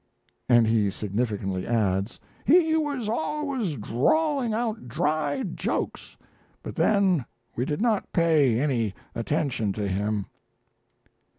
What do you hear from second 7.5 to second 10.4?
we did not pay any attention to him."